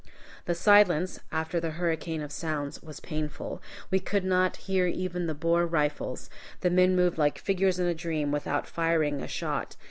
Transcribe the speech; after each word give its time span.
The 0.45 0.55
silence, 0.55 1.19
after 1.31 1.59
the 1.59 1.69
hurricane 1.77 2.23
of 2.23 2.31
sounds, 2.31 2.81
was 2.81 2.99
painful; 2.99 3.61
we 3.91 3.99
could 3.99 4.23
not 4.25 4.55
hear 4.65 4.87
even 4.87 5.27
the 5.27 5.35
Boer 5.35 5.67
rifles. 5.67 6.27
The 6.61 6.71
men 6.71 6.95
moved 6.95 7.19
like 7.19 7.37
figures 7.37 7.77
in 7.77 7.85
a 7.85 7.93
dream, 7.93 8.31
without 8.31 8.65
firing 8.65 9.21
a 9.21 9.27
shot. 9.27 9.75